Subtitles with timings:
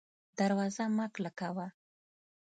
[0.39, 1.67] دروازه مه کلکه وه